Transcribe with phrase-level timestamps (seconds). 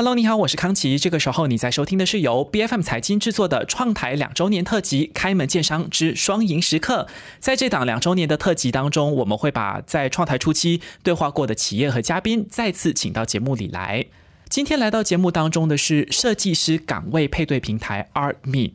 [0.00, 0.98] Hello，你好，我是康琪。
[0.98, 7.06] 这个时候你在收听的是由 B F M 财经制作的创台两周年特辑《开门见山之双赢时刻》。
[7.38, 14.06] 在这档两周年的特辑当中，我们会把在创台初期对话过的企业和嘉宾再次请到节目里来。
[14.48, 18.72] 今天来到节目当中的是设计师岗位配对平台 ArtMe。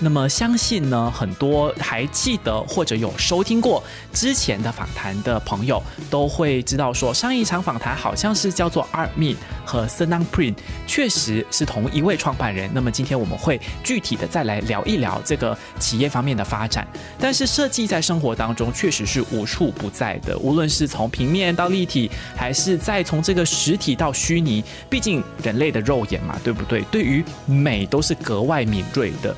[0.00, 10.54] 那么相信呢，很多还记得或者有收听过之前的访谈的朋友，都会知道说，上一场访谈好像是叫做 Art Me 和 Senang Print，
[10.86, 12.70] 确实是同一位创办人。
[12.72, 16.86] 那么今天我们会具体的再来聊一聊这个企业方面的发展。
[17.18, 26.82] 但是设计在生活当中确实是无处不在的，无论是从平面到立体，还是再从这个实体到虚拟，毕竟人类的肉眼嘛，对不对？
[26.82, 29.34] 对于美都是格外敏锐的。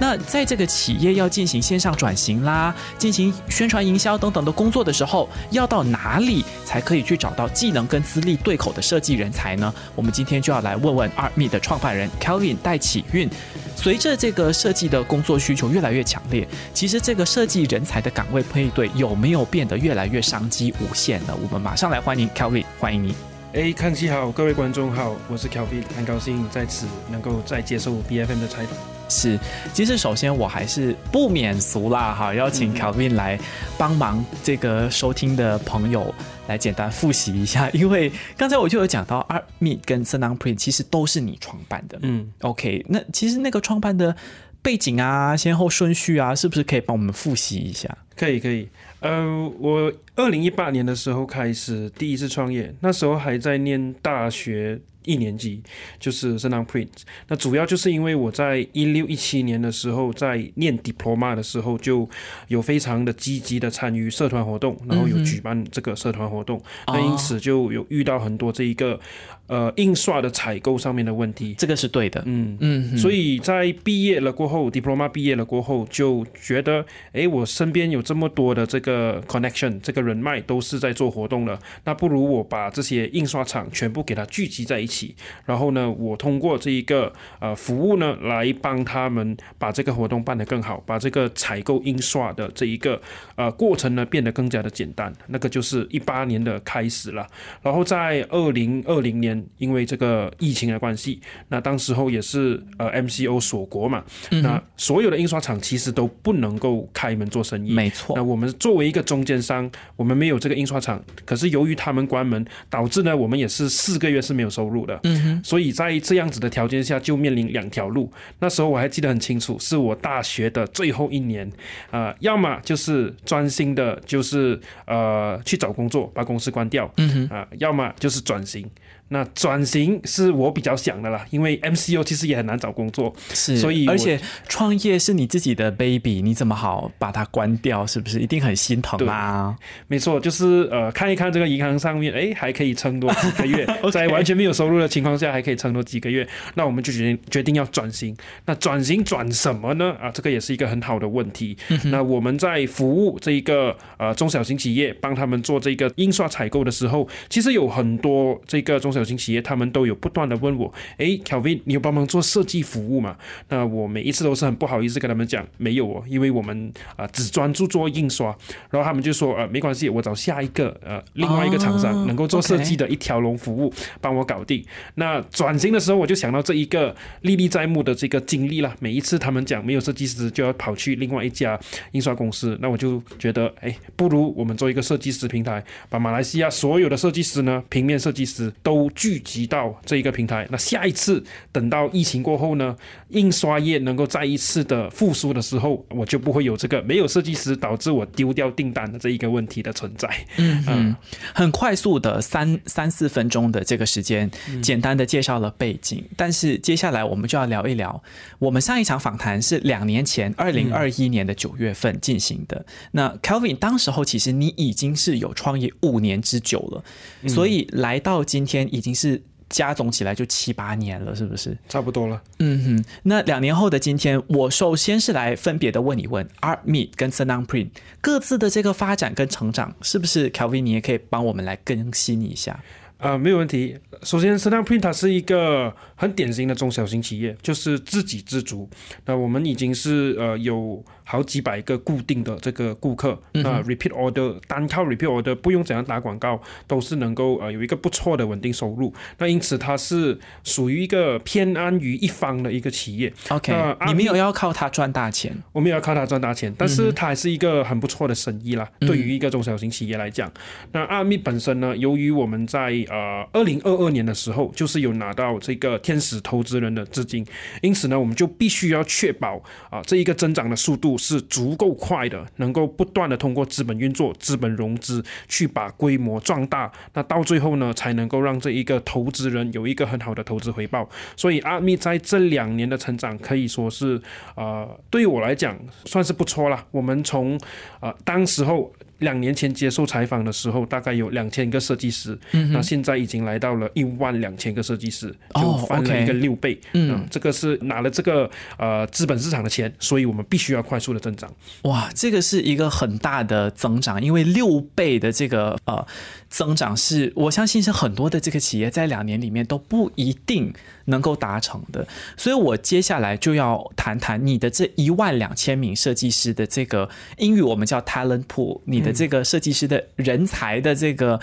[0.00, 9.72] 那在这个企业要进行线上转型啦，进行宣传营销等等的工作的时候，要到哪里才可以去找到技能跟资历对口的设计人才呢？
[9.94, 13.28] 我们今天就要来问问 Artme 的创办人 Kelvin 戴启运。
[13.76, 21.34] 随着这个设计的工作需求越来越强烈，其实这个设计人才的岗位配对有没有变得越来越商机无限呢？
[21.42, 23.14] 我们马上来欢迎 Kelvin，欢迎你。
[23.52, 28.89] 哎，康熙好，各位观众好，我是 Kelvin，很高兴在此能够再接受 BFM 的采访。
[29.10, 29.38] 是，
[29.74, 33.38] 其实首先我还是不免俗啦，哈，邀请 Kelvin 来
[33.76, 36.14] 帮忙这个收听的朋友
[36.46, 44.14] 来简单复习一下， 因为刚才我就有讲到 a r m e 跟 Senang Print 其实都是你创办的，嗯，OK，那其实那个创办的
[44.62, 47.88] 背景啊、先后顺序啊，是不是可以帮我们复习一下？
[48.16, 48.68] 可以，可以。
[49.00, 54.80] 呃，我二零一八年的时候开始第一次创业，那时候还在念大学。
[55.06, 55.62] 一年级
[55.98, 56.86] 就是圣堂 Print，
[57.28, 62.06] 那主要就是因为我在一六一七年的时候在念 Diploma 的时候就
[62.48, 69.00] 有非常的积极的参与社团活动，然后有举办这个社团活动，那因此就有遇到很多这一个
[69.46, 72.58] 呃印刷的采购上面的问题，这个是对的，嗯。
[72.60, 84.90] 嗯，所以在毕业了过后，Diploma 毕业了过后就觉得，哎，我身边有这么多的这个 connection，这个人脉都是在做活动了，那不如我把这些印刷厂全部给它聚集在一起。
[84.90, 85.14] 起，
[85.46, 93.00] 然后呢，我通过这一个呃服务呢，来帮他们把这个活动办得更好，把这个采购印刷的这一个
[93.36, 95.12] 呃过程呢变得更加的简单。
[95.28, 97.24] 那个就是一八年的开始了。
[97.62, 104.04] 然后在二零二零年，因为这个疫情的关系，那当时候也是呃 MCO 锁国嘛，
[104.42, 107.72] 那所有的印刷厂其实都不能够开门做生意。
[107.72, 108.16] 没错。
[108.16, 114.86] 那我们作为一个中间商，我们没有这个印刷厂，可是由于他们关门，导致呢我们也是四个月是没有收入。
[114.86, 118.10] 的，嗯哼，所以在这样子的条件下，就面临两条路。
[118.38, 121.52] 那时候我还记得很清楚，是我大学的最后一年，
[121.90, 128.66] 啊，要么就是专心的，就是呃去找工作，把公司关掉，嗯哼，啊，要么就是转型。
[129.12, 137.86] 那转型是我比较想的啦，因为 MCO 其实也很难找工作，是，所以而且创业是你自己的 baby，你怎么好把它关掉？
[137.86, 139.56] 是不是一定很心疼啊？
[139.88, 148.16] 没错，就是呃看一看这个银行上面，哎，还可以撑多几个月， 在完全没有收入的情况下，还可以撑多几个月，那我们就决定决定要转型。
[148.46, 149.94] 那转型转什么呢？
[150.00, 151.56] 啊，这个也是一个很好的问题。
[151.84, 163.16] 那我们在服务这一个呃中小型企业，帮他们做这个印刷采购的时候，其实有很多这个中小小型企业他们都有不断的问我，诶，Kelvin，你有帮忙做设计服务吗？
[163.48, 168.36] 那我每一次都是很不好意思跟他们讲，没有哦，因为我们啊只专注做印刷。
[168.70, 173.72] 然后他们就说，呃，没关系，我找下一个呃另外一个厂商能够做设计的一条龙服务
[174.02, 174.62] 帮我搞定。
[174.96, 178.76] 那转型的时候，我就想到这一个历历在目的这个经历了。
[178.80, 181.58] 每一次他们讲没有设计师，就要跑去另外一家
[181.92, 188.89] 印刷公司，那我就觉得，哎，不如我们做一个设计师平台，把马来西亚所有的设计师呢，平面设计师都。
[188.94, 192.76] 聚集到这一个平台，那下一次等到疫情过后呢，
[193.08, 200.08] 印刷业能够再一次的复苏的时候，我就不会有这个没有设计师导致我丢掉订单的这一个问题的存在。
[200.38, 200.96] 嗯嗯，
[201.34, 204.30] 很快速的三三四分钟的这个时间，
[204.62, 208.02] 简单的介绍了背景，但是接下来我们就要聊一聊，
[208.38, 212.64] 我们上一场访谈是两年前二零二一年的九月份进行的。
[212.92, 218.60] 那 Kelvin 当时候其实你已经是有创业五年之久了，所以来到今天。
[218.80, 221.54] 已经是加总起来就七八年了，是不是？
[221.68, 222.22] 差不多了。
[222.38, 227.68] 嗯哼，那两年后的今天，我首先是来分别的问一问，Art Me 跟 Senang Print
[228.00, 232.58] 各自的这个发展跟成长，是不是 Kelvin 你也可以帮我们来更新一下？
[232.96, 233.78] 呃、没有问题。
[234.02, 238.66] 首先 s t a n Print 它是一个很典型的中小型企业，就是自给自足。
[239.04, 248.94] 那我们已经是呃有好几百个固定的这个顾客，那、repeat order 单靠 repeat order 不用怎样打广告，都是能够呃有一个不错的稳定收入。
[249.18, 253.12] 那因此它是属于一个偏安于一方的一个企业。
[253.28, 253.52] OK，、
[253.86, 255.36] 你没有要靠它赚大钱。
[255.52, 258.66] 我们也要靠它赚大钱，但是它还是一个很不错的生意啦。
[258.78, 260.32] 对于一个中小型企业来讲，
[260.72, 267.26] 那阿密本身呢，由于我们在呃二零二二年的时候，就是有拿到这个天使投资人的资金，
[267.62, 280.88] 因此呢，我们就必须要确保啊、这一个增长的速度是足够快的，能够不断的通过资本运作、资本融资去把规模壮大，那到最后呢，才能够让这一个投资人有一个很好的投资回报。
[281.16, 284.00] 所以阿密在这两年的成长可以说是
[284.36, 286.64] 呃，对于我来讲算是不错了。
[286.70, 287.36] 我们从
[287.80, 292.18] 呃当时候两年前接受采访的时候，大概有两千个设计师，
[292.52, 296.58] 那现在已经来到了一万两千个设计师，就哦翻了 OK 一个六倍。
[296.72, 301.30] 嗯、这个是拿了这个呃资本市场的钱，所以我们必须要快速的增长。
[301.62, 305.86] 哇，这个是一个很大的增长，因为六倍的这个呃
[306.28, 310.52] 增长是，我相信是很多的这个企业在两年里面都不一定
[310.86, 311.86] 能够达成的。
[312.16, 321.20] 所以我接下来就要谈谈你的这一万两千名设计师的这个英语我们叫 talent pool，你的这个设计师的人才的这个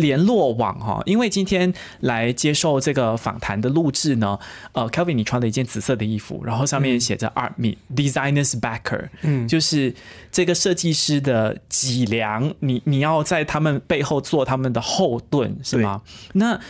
[0.00, 1.02] 联络网哈。
[1.06, 4.38] 因为今天来接受这个访谈的录制呢，
[4.72, 9.94] 呃，Kelvin 你穿了一件紫色的衣服，然后上面写着 Art Meet Designers Backer，嗯，就是
[10.32, 16.02] 这个设计师的脊梁，你你要在他们背后做他们的后盾，是吗？
[16.32, 16.60] 那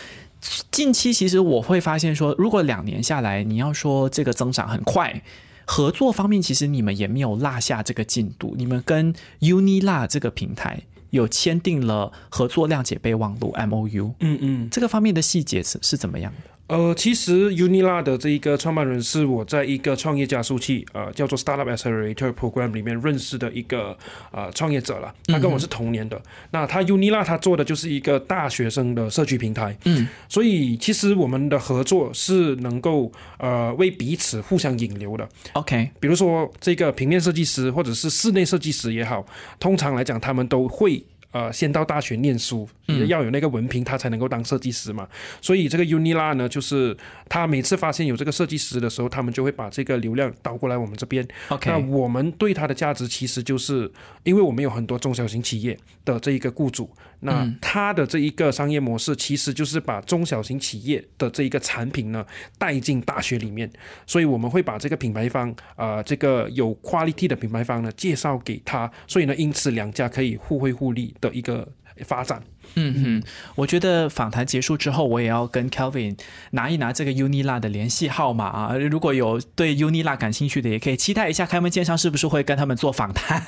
[0.71, 5.23] 近期其实我会发现说，如果两年下来，你要说这个增长很快。
[5.67, 8.55] 合作方面，其实你们也没有落下这个进度。
[8.59, 14.71] 你们跟 Unila 这个平台有签订了合作谅解备忘录 MOU，嗯嗯。
[14.71, 16.51] 这个方面的细节是是怎么样的？
[16.71, 23.99] 呃，其实 Unila 的这一个创办人是我在一个创业加速器，呃，叫做 Startup Accelerator Program 里面认识的一个
[24.31, 25.13] 呃创业者了。
[25.27, 26.23] 他跟我是同年的。
[26.53, 29.77] 那他 Unila 他做的就是一个大学生的社区平台。
[29.85, 35.29] 嗯，所以其实我们的合作是能够呃为彼此互相引流的。
[35.55, 39.27] OK，比如说这个平面设计师或者是室内设计师也好，
[39.59, 41.05] 通常来讲他们都会。
[41.33, 45.09] 呃，先到大学念书，也要有那个文凭，他才能够当设计师嘛。
[45.41, 46.97] 所以这个 Unila 呢，就是
[47.29, 51.27] 他每次发现有这个设计师的时候，他们就会把这个流量导过来我们这边。
[51.67, 53.91] 那我们对它的价值其实就是，
[54.25, 56.91] 因为我们有很多中小型企业的这一个雇主，
[57.21, 62.27] 那他的这一个商业模式其实就是把中小型企业的这一个产品呢
[62.59, 63.71] 带进大学里面，
[64.07, 71.69] 所以我们会把这个品牌方，呃，这个有 quality 的品牌方呢介绍给他，所以呢，因此两家可以互惠互利的一个
[72.05, 72.43] 发展。
[72.75, 76.17] 嗯哼，我觉得访谈结束之后，我也要跟 Kelvin
[76.53, 78.77] 拿一拿这个 Unila 的联系号码啊。
[78.77, 83.43] 如果有对 Unila 感兴趣的，也可以期待一下开门见山是不是会跟他们做访谈。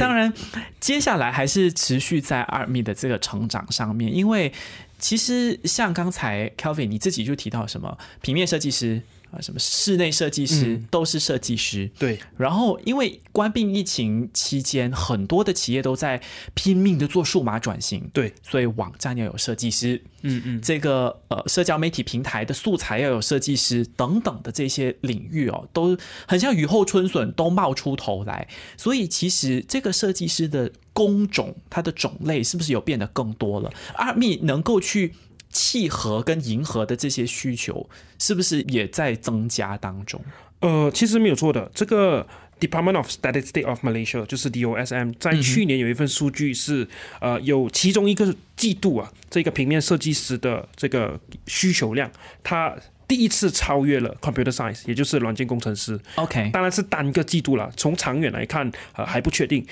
[0.00, 0.32] 当然，
[0.80, 4.52] 接下来还是持续在二米的这个成长上面，因为
[4.98, 9.00] 其实像刚才 Kelvin 你自己就提到什么平面设计师
[9.32, 11.90] 啊，什么室内设计师、都是设计师。
[11.98, 16.20] 对，然后，因为关闭疫情期间，很多的企业都在
[16.54, 25.96] 拼命的做数码转型，对，所以网站要有设计师，嗯嗯，这个呃社交媒体平台的素材要有设计师等等的这些领域哦，都
[26.26, 28.46] 很像雨后春笋，都冒出头来。
[28.76, 33.72] 所以其实这个设计师的工种，它的种类是不是有变得更多了？
[33.94, 35.14] 阿密能够去
[35.52, 40.20] 契合跟迎合的这些需求，是不是也在增加当中？
[40.58, 42.26] 呃，其实没有错的，这个。
[42.60, 46.86] Department of Statistics of Malaysia 就是 DOSM，在去年有一份数据是，
[47.20, 51.18] 呃，有其中一个季度啊，这个平面设计师的这个
[51.48, 52.08] 需求量，
[52.44, 52.72] 它
[53.14, 56.00] 第一次超越了 Computer Science，也就是软件工程师。
[56.14, 59.62] OK，当然是单个季度了，从长远来看，呃还不确定。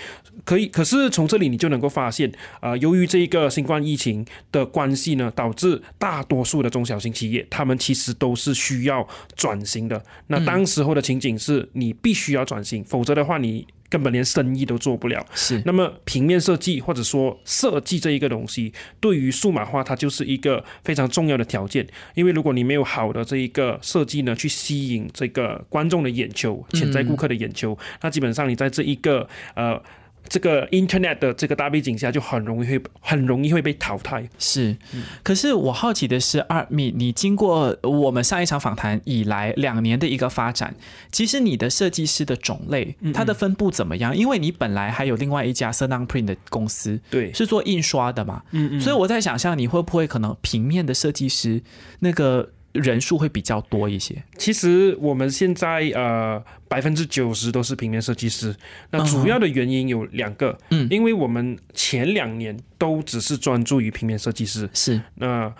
[0.44, 2.30] 可以，可是从这里你就能够发现，
[2.60, 10.04] 呃，由于这一个新冠疫情的关系呢，导致大多数的中小型企业，他们其实都是需要转型的。
[10.26, 13.66] 那当时候的情景是你必须要转型，否则的话你。
[13.90, 15.26] 根本连生意都做不了。
[15.34, 21.86] 是那么平面设计或者说设计这一个东西，对于数码化它就是一个非常重要的条件。
[22.14, 29.82] 因为如果你没有好的这一个设计呢，去吸引这个观众的眼球、潜在顾客的眼球，那基本上你在这一个呃。
[30.28, 34.28] 这个 Internet 的这个大背景下，就很容易会很容易会被淘汰。
[34.38, 34.76] 是，
[35.22, 40.74] 可是我好奇的是，二米，你经过我们上一场访谈以来两年的一个发展，
[41.10, 44.16] 其实你的设计师的种类，它的分布怎么样？
[44.16, 51.62] 因为你本来还有另外一家 s e n a n Print 的公司，对，是做印刷的嘛，嗯嗯，所以我在想象你会不会可能平面的设计师
[52.00, 52.50] 那个。
[52.72, 54.22] 人数会比较多一些。
[54.36, 58.54] 其实我们现在呃百分之九十都是平面设计师，
[58.90, 65.52] 那主要的原因有两个，嗯，因为我们前两年都只是专注于平面设计师，是那。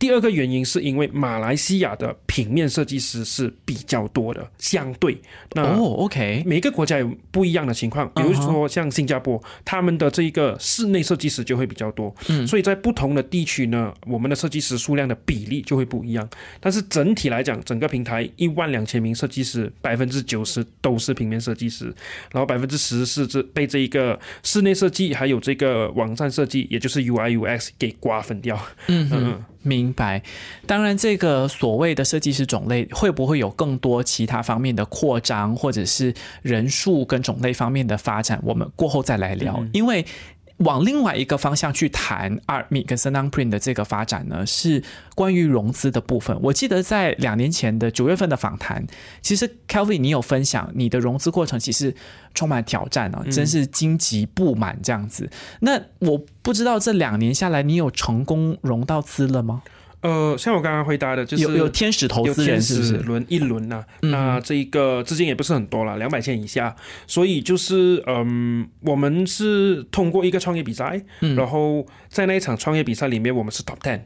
[0.00, 5.16] 第二个原因是因为马来西亚的平面设计师是比较多的，相对。
[5.52, 16.26] 那哦，OK，每个国家有不一样的情况，比如说像新加坡，他们的这一个室内设计师就会比较多，嗯，所以在不同的地区呢，我们的设计师数量的比例就会不一样。
[16.60, 21.84] 但是整体来讲，整个平台一万两千名设计师，百分之九十都是平面设计师，
[22.32, 29.44] 然后百分之十是这被这一个室内设计还有这个网站设计，也就是 UI UX 给瓜分掉，嗯嗯。
[29.62, 30.22] 明白，
[30.66, 38.40] 当然，这个所谓的设计师种类会不会有更多其他方面的扩张，或者是人数跟种类方面的发展？
[38.42, 40.04] 我们过后再来聊，因为。
[40.60, 44.82] 往另外一个方向去谈，Art Me 跟 s e n a n Print 的这个发展呢，是
[45.14, 46.38] 关于融资的部分。
[46.42, 48.86] 我记得在两年前的九月份的访谈，
[49.22, 51.94] 其实 Kelvin 你有分享你的融资过程，其实
[52.34, 55.30] 充满挑战啊，真是荆棘布满这样子。
[55.60, 59.62] 那我不知道这两年下来，你有成功融到资了吗？
[60.02, 63.84] 呃，像我刚刚回答的，就是有有天使投资人是不是轮一轮呐？
[64.00, 66.74] 那这一个资金也不是很多了，两百千以下，
[67.06, 71.02] 所以就是嗯，我们是通过一个创业比赛，
[71.36, 74.00] 然后在那一场创业比赛里面，我们是 top ten。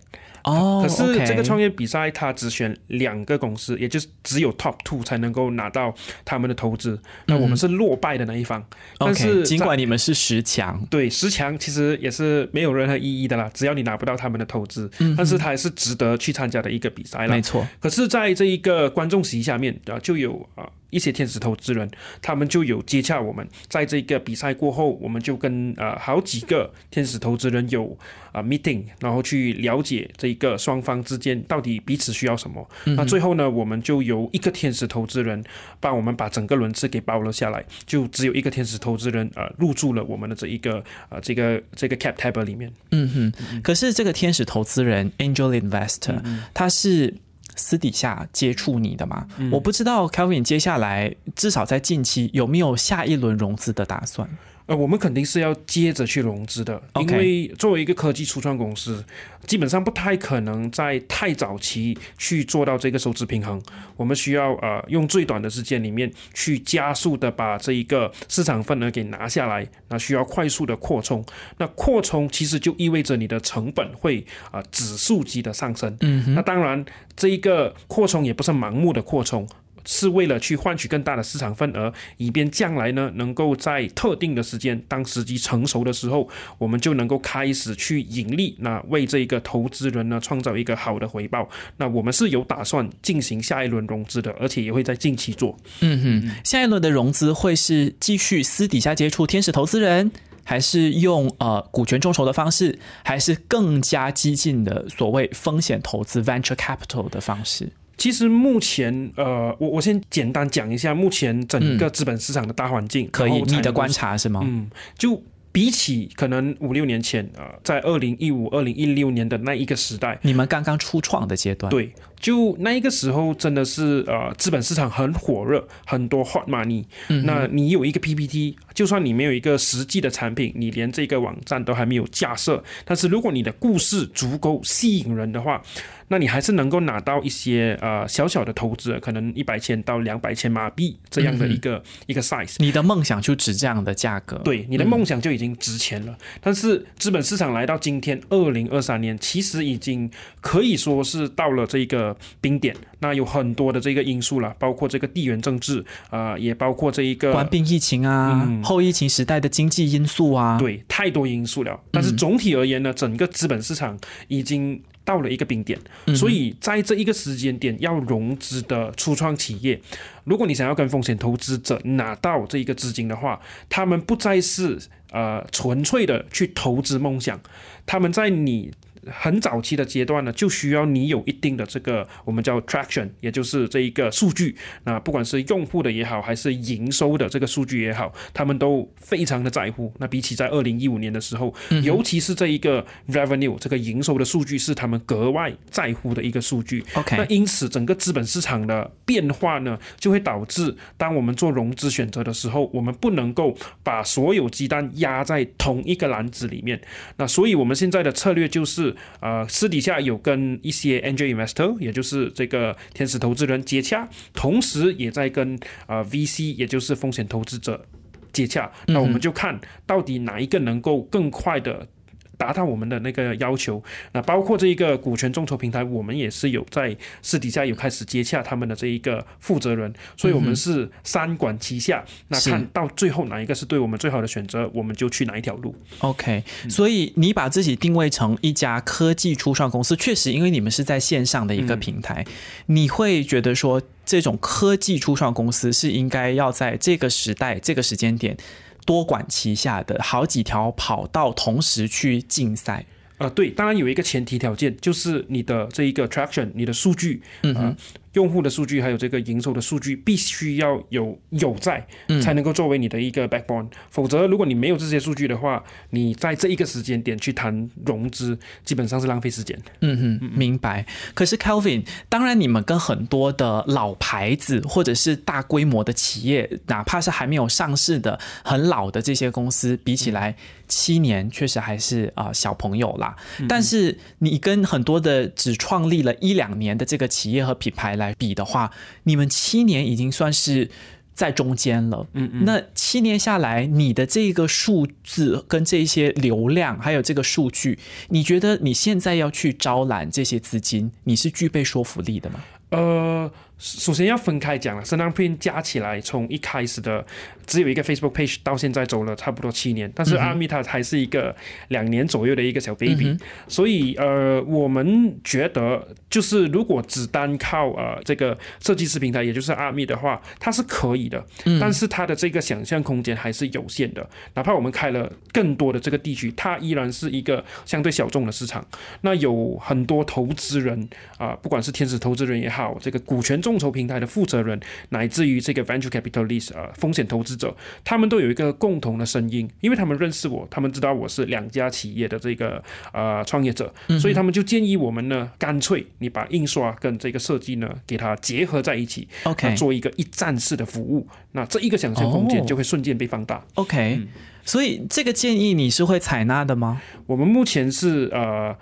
[0.44, 7.00] 哦，可是这个创业比赛，它只选两个公司，也就是只有 top two 才能够拿到他们的投资。
[7.26, 8.64] 那我们是落败的那一方。
[8.98, 17.34] 但是尽管你们是十强，对十强其实也是没有任何意义的啦，只要你拿不到他们的投资，但是它还是值得去参加的一个比赛了。
[17.34, 17.66] 没错。
[17.80, 20.68] 可是，在这一个观众席下面啊，就有啊。
[20.94, 21.90] 一些天使投资人，
[22.22, 27.96] 他们就有接洽我们，在这个比赛过后，我们就跟呃好几个天使投资人有
[28.30, 32.64] 啊 meeting，然后去了解这一个双方之间到底彼此需要什么。
[32.84, 35.42] 那最后呢，我们就由一个天使投资人
[35.80, 42.72] 帮我们把整个轮次给包了下来，就只有一个天使投资人呃入驻了我们的这一个呃这个这个 cap table 里面。
[42.92, 46.22] 嗯哼，可是这个天使投资人 angel investor，
[46.54, 47.12] 他是。
[47.56, 49.26] 私底下接触你的嘛？
[49.50, 54.28] 我不知道 Kevin 接下来至少在近期有没有下一轮融资的打算。
[54.66, 59.04] 呃，我们肯定是要接着去融资的，因为作为一个科技初创公司，
[59.46, 63.62] 基本上不太可能在太早期去做到这个收支平衡。
[63.94, 71.22] 我们需要呃用最短的时间里面去加速的把这一个市场份额给拿下来，那需要快速的扩充。
[71.58, 75.94] 那扩充其实就意味着你的成本会啊指数级的上升。
[76.00, 76.82] 嗯，那当然
[77.14, 79.46] 这一个扩充也不是盲目的扩充。
[79.84, 91.48] 是为了去换取更大的市场份额，以便将来呢，能够在特定的时间，当时机成熟的时候，我们就能够开始去盈利，那为这一个投资人呢创造一个好的回报。
[91.76, 95.56] 那我们是有打算进行下一轮融资的，而且也会在近期做。
[95.80, 100.10] 嗯哼，下一轮的融资会是继续私底下接触天使投资人，
[100.44, 107.70] 还是用呃股权众筹的方式，还是更加激进的所谓风险投资 （venture capital） 的方式？
[107.96, 113.08] 其实目前，呃，我我先简单讲一下目前整个资本市场的大环境。
[113.10, 114.40] 可以，你的观察是吗？
[114.44, 115.22] 嗯，就
[115.52, 121.92] 比起可能五六年前啊，在二零一五、二零一六年的那一个时代，你们刚刚初创的阶段，对。
[122.24, 126.82] 就那一个时候，真的是呃，资本市场很火热，很多 hot money。
[127.24, 135.60] 那你有一个 PPT，就算你没有一个实际的产品，你连这个网站都还没有架设，但是如果你的故事足够吸引人的话，
[136.08, 142.56] 那你还是能够拿到一些呃小小的投资，可能一百千到两百千马币这样的一个一个 size。
[142.58, 146.16] 你的梦想就值这样的价格，对，你的梦想就已经值钱了。
[146.40, 152.13] 但是资本市场来到今天二零二三年，其实已经可以说是到了这个。
[152.40, 161.80] 冰点，那有很多的这个因素了，包括这个地缘政治啊，也包括这一个关闭疫情啊，后疫情时代的经济因素啊，对，太多因素了。
[161.90, 165.78] 但是总体而言呢，整个资本市场已经到了一个冰点，
[166.14, 169.80] 所以在这一个时间点要融资的初创企业，
[170.24, 174.78] 如果你想要跟风险投资者拿到这一个资金的话，他们不再是
[175.10, 177.40] 呃纯粹的去投资梦想，
[177.84, 178.72] 他们在你。
[179.10, 184.56] 很早期的阶段呢，就需要你有一定的这个我们叫 traction，也就是这一个数据。
[184.84, 189.92] 那不管是用户的也好，还是营收的这个数据也好，他们都非常的在乎。
[189.98, 196.84] 那比起在二零一五年的时候，尤其是这一个 revenue 这个营收的数据是他们格外在乎的一个数据。
[196.94, 206.80] OK，那因此整个资本市场的变化呢，就会导致当我们做融资选择的时候，我们不能够把所有鸡蛋压在同一个篮子里面。
[207.16, 217.84] 那所以我们现在的策略就是，呃，私底下有跟一些 angel investor，也就是这个天使投资人接洽，同时也在跟呃 VC，也就是风险投资者
[218.32, 218.70] 接洽。
[218.86, 221.88] 那我们就看到底哪一个能够更快的。
[222.36, 232.04] 达到我们的那个要求，那包括这一个股权众筹平台，我们也是有在私底下有开始接洽他们的这一个负责人，所以我们是三管齐下。
[232.28, 235.74] 那看到最后哪一个是对我们最好的选择，我们就去哪一条路。
[235.98, 242.24] OK，所以你把自己定位成一家科技初创公司，确实，因为你们是在线上的一个平台，
[242.66, 248.36] 你会觉得说这种科技初创公司是应该要在这个时代、这个时间点。
[248.84, 252.84] 多管齐下的好几条跑道同时去竞赛，
[253.18, 257.76] 呃，对，当然有一个前提条件，就是你的这一个 traction，你的数据，嗯哼。
[258.14, 261.84] 用户的数据还有这个营收的数据必须要有有在，
[262.22, 263.68] 才能够作为你的一个 backbone。
[263.90, 269.60] 否则，如果你没有这些数据的话，你在这一个时间点去谈融资，基本上是浪费时间。
[269.80, 270.86] 嗯哼，明白。
[271.12, 280.36] 可是 Kelvin，当然你们跟很多的老牌子或者是大规模的企业，哪怕是还没有上市的很老的这些公司比起来，
[280.68, 283.16] 七年确实还是啊小朋友啦。
[283.48, 288.03] 但是你跟很多的只创立了一两年的这个企业和品牌来。
[288.04, 288.70] 来比的话，
[289.04, 290.70] 你们七年已经算是
[291.14, 292.06] 在中间了。
[292.12, 302.40] 嗯嗯，那七年下来，你的这个数字跟这些流量，还有这个数据，你觉得你现在要去招揽这些资金，你是具备说服力的吗？
[302.70, 303.30] 呃。
[303.58, 307.04] 首先要分开讲了，声浪 print 加起来从一开始的
[307.46, 311.34] 只有一个 Facebook page 到现在走了差不多七年，但是阿米它还是一个
[311.68, 321.24] 两年左右的一个小 baby，所以呃，我们觉得就是如果只单靠呃这个设计师平台，也就是阿米的话，它是可以的，
[321.60, 324.08] 但是它的这个想象空间还是有限的。
[324.34, 328.66] 哪怕我们开了更多的这个地区，它依然是一个相对小众的市场。
[329.02, 334.58] 那有很多投资人啊，不管是天使投资人也好，这个股权众筹平台的负责人，
[334.88, 354.00] 乃至于这个 venture capitalist 啊，风险投资者，他们都有一个共同的声音，因为他们认识我，他们知道我是两家企业的这个呃创业者，所以他们就建议我们呢，干脆你把印刷跟这个设计呢，给它结合在一起，OK，做一个一站式的服务，那这一个想象空间就会瞬间被放大，OK，
[354.42, 356.80] 所以这个建议你是会采纳的吗？
[357.06, 358.56] 我们目前是呃。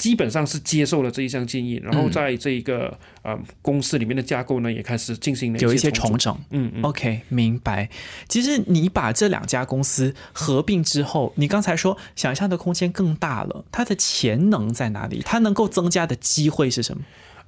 [0.00, 6.34] 基本上是接受了这一项建议，然后在这一个呃公司里面的架构呢，也开始进行了有一些重整。
[6.52, 7.86] 嗯嗯，OK，明白。
[8.26, 15.20] 其实你把这两家公司合并之后，你刚才说想象的空间更大了，它的潜能在哪里？
[15.22, 17.04] 它能够增加的机会是什么？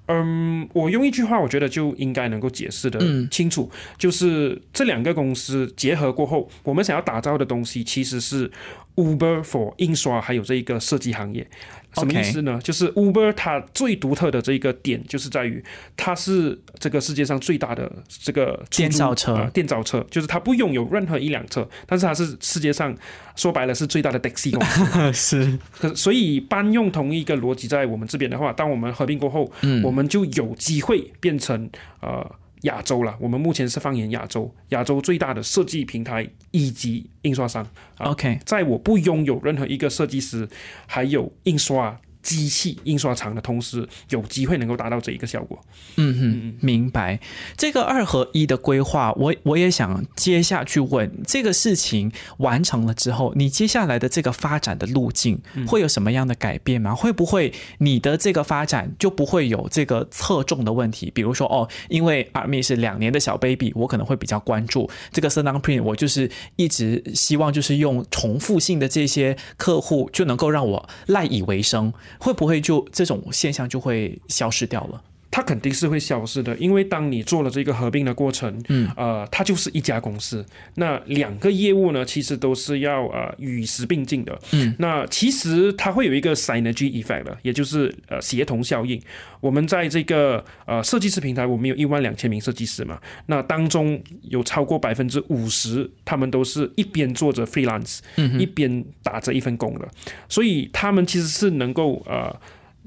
[0.08, 8.50] 嗯，我用一句话，我觉得就应该能够解释的清楚，就是这两个公司结合过后，我们想要打造的东西其实是
[8.96, 11.46] Uber for 印刷还有这一个设计行业。
[11.94, 12.59] 什么意思呢？
[12.64, 15.62] 就是 Uber 它最独特的这一个点，就是在于
[15.94, 19.50] 它是这个世界上最大的这个电造车。
[19.52, 22.96] 电造车就是它不拥有任何一辆车，但是它是世界上
[23.37, 25.12] 说白了是最大的 taxi 公司。
[25.12, 25.59] 是。
[25.78, 29.52] 可所以搬用同一个逻辑在我们这边的话，当我们合并过后，
[29.85, 31.68] 我们就有机会变成
[32.00, 32.37] 呃。
[32.62, 37.66] 亚洲了，我们目前是放眼亚洲，亚洲最大的设计平台以及印刷商。
[37.98, 40.48] OK，在我不拥有任何一个设计师，
[40.87, 42.01] 还有印刷。
[42.22, 45.58] 机器印刷厂的同时，有机会能够达到这一个效果。
[45.96, 47.18] 嗯哼，明白。
[47.56, 56.94] 这个二合一的规划，我我也想接下去问，这个事情完成了之后，你接下来的这个发展的路径会有什么样的改变吗？
[56.94, 61.11] 会不会你的这个发展就不会有这个侧重的问题？
[61.11, 71.92] 比如说，哦，因为阿米是两年的小 baby，我可能会比较关注这个 Sun Print，我就是一直希望就是用重复性的这些客户就能够让我赖以为生。
[72.18, 75.03] 会不会就这种现象就会消失掉了？
[75.32, 80.44] 它肯定是会消失的，因为当你做了这个合并的过程，嗯，呃，它就是一家公司。
[80.74, 84.38] 那两个业务呢，其实都是要呃与时并进的。
[84.52, 89.00] 嗯，那其实它会有一个 synergy effect 的，也就是呃协同效应。
[89.40, 99.88] 我们在这个呃设计师平台，我们有一万两千名设计师嘛，那当中有超过百分之五十，他们都是一边做着 freelance，嗯一边打着一份工的，
[100.28, 102.38] 所以他们其实是能够呃。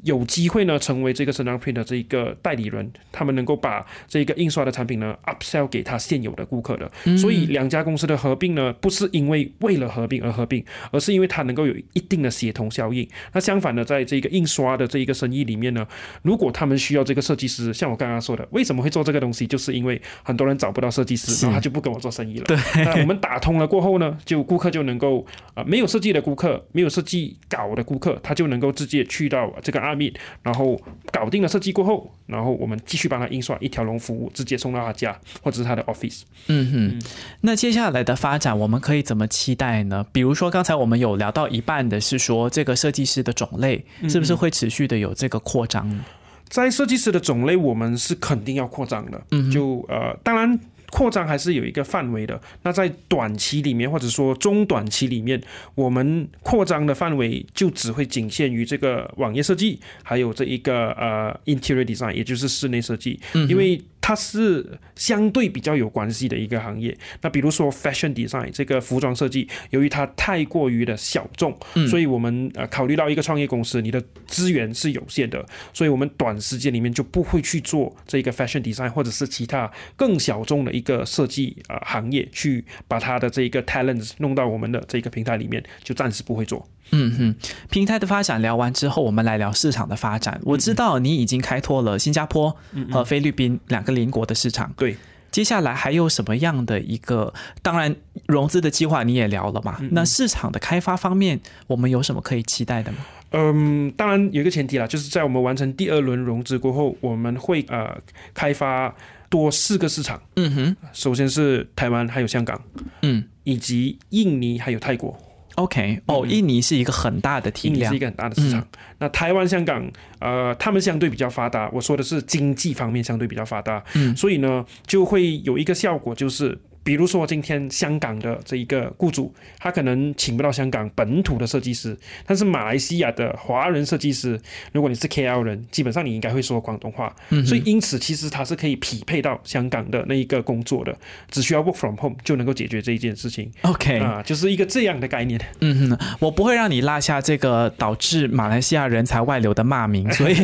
[0.03, 6.91] 有机会呢，成为这个 e n Print 的这一个代理人，他们能够把这个印刷的产品呢 upsell 给他现有的顾客的。
[7.17, 13.07] 所以两家公司的合并呢，不是因为为了合并而合并，而是因为它能够有一定的协同效应。
[13.33, 15.87] 那相反呢，在这个印刷的这一个生意里面呢，
[16.21, 22.45] 如果他们需要这个设计师，像我刚刚说的，为什么会做这个东西，就是因为很多人找不到设计师，然后他就不跟我做生意了。
[22.45, 30.79] 对，那我们打通了过后呢，就顾客就能够啊、没有设计的顾客，没有设计稿的顾客，他就能够直接去到这个阿密，然后
[31.11, 36.23] 搞定了设计过后，然后我们继续帮他印刷一条龙服务，直接送到他家或者是他的 office。
[36.47, 37.07] 嗯哼，
[37.41, 40.05] 那接下来的发展我们可以怎么期待呢？
[40.11, 46.03] 比如说刚才我们有聊到一半的是说这个设计师的种类是不是会持续的有这个扩张呢？
[46.47, 49.21] 在设计师的种类，我们是肯定要扩张的。
[49.31, 50.59] 嗯就呃，当然
[50.91, 52.39] 扩张还是有一个范围的。
[52.63, 55.41] 那在短期里面，或者说中短期里面，
[55.75, 63.19] 我们扩张的范围就只会仅限于这个网页设计，还有这一个呃 interior design，也就是室内设计，
[63.49, 63.81] 因为。
[64.07, 64.63] 它是
[64.95, 66.95] 相对比较有关系的一个行业。
[67.23, 71.57] 那比如说 fashion design 这个服装设计，由于它太过于的小众，
[71.89, 75.43] 所以我们呃考虑到一个创业公司，你的资源是有限的，
[75.73, 86.67] 所以我们短时间里面就不会去做这个 fashion design 或者是其他更小众的一个设计啊、呃行业，去把它的这一个 talents 弄到我们的这个平台里面，就暂时不会做。
[86.91, 87.35] 嗯哼，
[87.69, 90.39] 平台的发展聊完之后，我们来聊市场的发展。
[90.43, 92.55] 我知道你已经开拓了新加坡
[92.91, 94.95] 和菲律宾两个邻国的市场，对，
[95.31, 97.33] 接下来还有什么样的一个？
[97.63, 97.95] 当然，
[98.27, 99.79] 融资的计划你也聊了嘛。
[99.91, 102.99] 那市场的开发方面，我们有什么可以期待的吗？
[103.31, 107.97] 嗯，当然有一个前提啦，就是在我们完成第二轮融资过后，我们会呃
[108.33, 108.95] 开发
[109.29, 110.21] 多四个市场。
[110.35, 112.61] 嗯哼，首先是台湾，还有香港，
[113.01, 115.17] 嗯以及印尼，还有泰国。
[115.55, 118.67] ，OK，哦，印尼是一个很大的体量印尼是一，个很大的市场。
[118.99, 121.69] 那台湾、香港，呃，他们相对比较发达。
[121.73, 134.39] 我说的是经济方面相对比较发达，嗯所以呢，就会有一个效果，就是比如说今天香港的这一个雇主，他可能请不到香港本土的设计师，但是马来西亚的华人设计师，
[134.71, 140.95] 如果你是 KL 人，基本上你应该会说广东话，嗯所以因此其实他是可以匹配到香港的那一个工作的，
[141.31, 143.51] 只需要 work from home 就能够解决这一件事情。
[143.63, 145.41] OK，啊，就是一个这样的概念。
[145.61, 150.35] 嗯哼，我不会让你落下这个导致马来西亚人才外流的骂名， 所以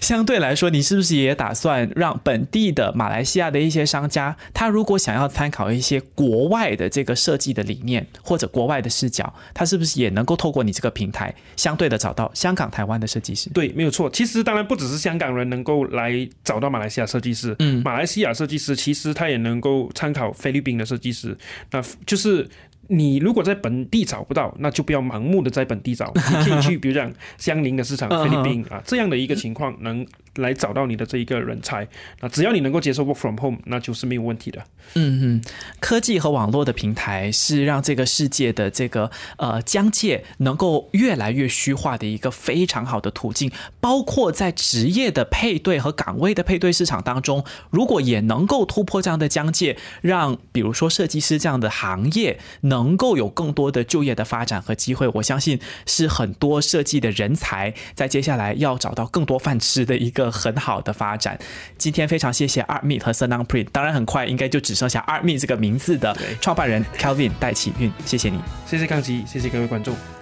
[0.00, 13.50] 相对来说，你是不是也打算让本地的马来西亚的一些商家，他如果想要参考一些国外的这个设计的理念或者国外的视角，他是不是也能够透过你这个平台，相对的找到香港、台湾的设计师？
[13.50, 14.08] 对，没有错。
[14.10, 21.36] 其实当然不只是香港人能够来找到马来西亚设计师，嗯马来西亚设计师其实他也能够参考菲律宾的设计师。
[21.70, 22.48] 那就是
[22.88, 31.86] 你如果在本地找不到，那就不要盲目的在本地找，你可以去比如讲相邻的市场， 嗯菲律宾啊这样的一个情况，能来找到你的这一个人才。
[32.20, 34.62] 那只要你能够接受 work from home，那就是没有问题的。
[34.94, 35.42] 嗯嗯，
[35.80, 43.50] 科技和网络的平台是让这个世界的这个呃疆界能够越来越虚化的一个非常好的途径。
[43.80, 61.38] 包括在职业的配对和岗位的配对市场当中，如果也能够突破这样的疆界，让比如说设计师这样的行业能够有更多的就业的发展和机会，我相信是很多设计的人才在接下来要找到更多饭吃的一个很好的发展。
[61.78, 68.40] 今天非常谢谢 Art Meet 和 s e n a n Print，当然很快应该就只剩下 Art Meet 这个名字的创办人 Kelvin 戴启运，谢谢你。
[68.66, 70.15] 谢谢康吉，谢谢各位观众。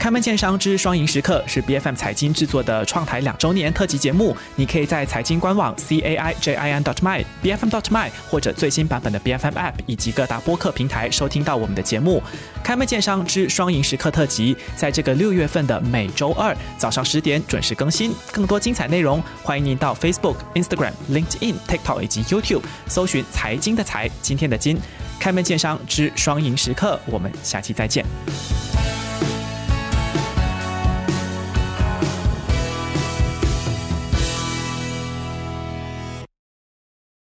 [0.00, 7.66] 开门见商之双赢时刻是 B F M 财经制作的创台两周年特辑节目，你可以在财经官网 c a i j i n dot my b f
[7.66, 12.22] m dot my 或者最新版本的 B F M App 以及各大播客平台收听到我们的节目。
[12.62, 18.10] 开门见商之双赢时刻特辑，在这个六月份的每周二早上十点准时更新。
[18.32, 24.80] 更多精彩内容，欢迎您到 Facebook、Instagram、LinkedIn、TikTok 以及 YouTube 搜寻“财经的财”，今天的金。
[25.18, 28.02] 开门见商之双赢时刻，我们下期再见。